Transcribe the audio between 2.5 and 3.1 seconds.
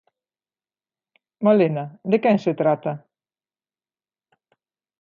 trata?